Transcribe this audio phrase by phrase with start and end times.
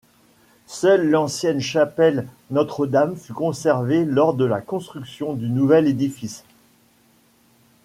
[0.65, 6.43] Seule l'ancienne chapelle Notre-Dame fut conservée lors de la construction du nouvel édifice.